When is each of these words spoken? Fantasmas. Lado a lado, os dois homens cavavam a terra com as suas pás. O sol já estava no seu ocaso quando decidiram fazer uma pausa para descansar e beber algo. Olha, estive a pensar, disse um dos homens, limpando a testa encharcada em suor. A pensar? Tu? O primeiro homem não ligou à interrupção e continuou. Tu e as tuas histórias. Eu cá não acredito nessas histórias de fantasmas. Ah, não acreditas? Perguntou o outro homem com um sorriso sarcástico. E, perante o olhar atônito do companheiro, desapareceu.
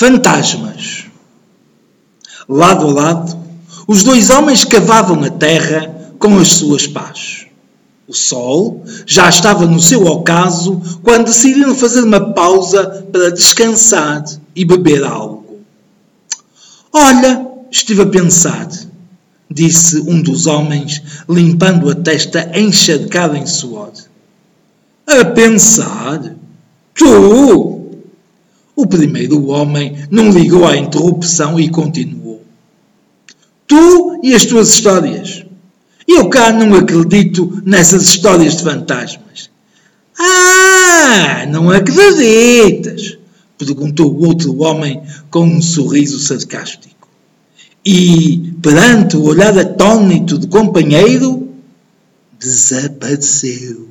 Fantasmas. 0.00 1.04
Lado 2.48 2.86
a 2.86 2.90
lado, 2.90 3.38
os 3.86 4.02
dois 4.02 4.30
homens 4.30 4.64
cavavam 4.64 5.22
a 5.24 5.28
terra 5.28 5.94
com 6.18 6.38
as 6.38 6.52
suas 6.52 6.86
pás. 6.86 7.44
O 8.08 8.14
sol 8.14 8.82
já 9.04 9.28
estava 9.28 9.66
no 9.66 9.78
seu 9.78 10.06
ocaso 10.06 10.80
quando 11.02 11.26
decidiram 11.26 11.74
fazer 11.74 12.00
uma 12.00 12.32
pausa 12.32 13.06
para 13.12 13.30
descansar 13.30 14.24
e 14.56 14.64
beber 14.64 15.04
algo. 15.04 15.58
Olha, 16.90 17.46
estive 17.70 18.00
a 18.00 18.06
pensar, 18.06 18.70
disse 19.50 20.00
um 20.00 20.22
dos 20.22 20.46
homens, 20.46 21.02
limpando 21.28 21.90
a 21.90 21.94
testa 21.94 22.50
encharcada 22.58 23.36
em 23.36 23.44
suor. 23.44 23.92
A 25.06 25.26
pensar? 25.26 26.36
Tu? 26.94 27.79
O 28.80 28.86
primeiro 28.86 29.48
homem 29.48 29.94
não 30.10 30.30
ligou 30.30 30.66
à 30.66 30.74
interrupção 30.74 31.60
e 31.60 31.68
continuou. 31.68 32.42
Tu 33.66 34.20
e 34.22 34.34
as 34.34 34.46
tuas 34.46 34.70
histórias. 34.70 35.44
Eu 36.08 36.30
cá 36.30 36.50
não 36.50 36.74
acredito 36.74 37.60
nessas 37.62 38.04
histórias 38.04 38.56
de 38.56 38.62
fantasmas. 38.62 39.50
Ah, 40.18 41.44
não 41.50 41.70
acreditas? 41.70 43.18
Perguntou 43.58 44.14
o 44.14 44.26
outro 44.26 44.58
homem 44.62 45.02
com 45.30 45.44
um 45.44 45.60
sorriso 45.60 46.18
sarcástico. 46.18 47.06
E, 47.84 48.54
perante 48.62 49.14
o 49.14 49.24
olhar 49.24 49.58
atônito 49.58 50.38
do 50.38 50.48
companheiro, 50.48 51.50
desapareceu. 52.38 53.90